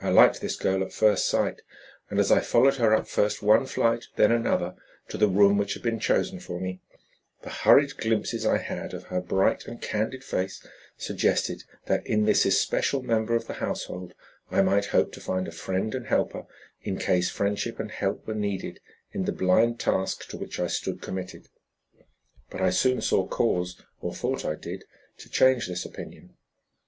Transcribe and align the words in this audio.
I 0.00 0.10
liked 0.10 0.40
this 0.40 0.54
girl 0.54 0.84
at 0.84 0.92
first 0.92 1.26
sight 1.26 1.62
and, 2.10 2.20
as 2.20 2.30
I 2.30 2.38
followed 2.38 2.76
her 2.76 2.94
up 2.94 3.08
first 3.08 3.42
one 3.42 3.66
flight, 3.66 4.06
then 4.14 4.30
another, 4.30 4.76
to 5.08 5.18
the 5.18 5.26
room 5.26 5.58
which 5.58 5.74
had 5.74 5.82
been 5.82 5.98
chosen 5.98 6.38
for 6.38 6.60
me, 6.60 6.78
the 7.42 7.50
hurried 7.50 7.96
glimpses 7.96 8.46
I 8.46 8.58
had 8.58 8.94
of 8.94 9.06
her 9.06 9.20
bright 9.20 9.66
and 9.66 9.82
candid 9.82 10.22
face 10.22 10.64
suggested 10.96 11.64
that 11.86 12.06
in 12.06 12.24
this 12.24 12.46
especial 12.46 13.02
member 13.02 13.34
of 13.34 13.48
the 13.48 13.54
household 13.54 14.14
I 14.48 14.62
might 14.62 14.86
hope 14.94 15.10
to 15.14 15.20
find 15.20 15.48
a 15.48 15.50
friend 15.50 15.92
and 15.92 16.06
helper 16.06 16.46
in 16.82 16.96
case 16.96 17.28
friendship 17.28 17.80
and 17.80 17.90
help 17.90 18.28
were 18.28 18.34
needed 18.36 18.78
in 19.10 19.24
the 19.24 19.32
blind 19.32 19.80
task 19.80 20.28
to 20.28 20.36
which 20.36 20.60
I 20.60 20.68
stood 20.68 21.02
committed. 21.02 21.48
But 22.48 22.60
I 22.62 22.70
soon 22.70 23.00
saw 23.00 23.26
cause 23.26 23.82
or 24.00 24.14
thought 24.14 24.44
I 24.44 24.54
did 24.54 24.84
to 25.16 25.28
change 25.28 25.66
this 25.66 25.84
opinion. 25.84 26.36